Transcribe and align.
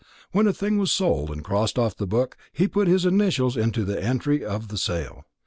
When 0.31 0.47
a 0.47 0.51
thing 0.51 0.79
was 0.79 0.89
sold 0.91 1.29
and 1.29 1.43
crossed 1.43 1.77
off 1.77 1.95
the 1.95 2.07
book, 2.07 2.35
he 2.51 2.67
put 2.67 2.87
his 2.87 3.05
initials 3.05 3.53
to 3.53 3.85
the 3.85 4.03
entry 4.03 4.43
of 4.43 4.69
the 4.69 4.77
sale. 4.79 5.27